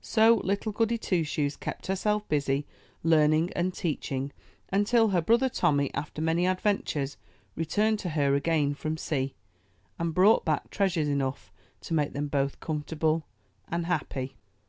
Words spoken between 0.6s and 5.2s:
Goody Two Shoes kept herself busy, learn ing and teaching, until her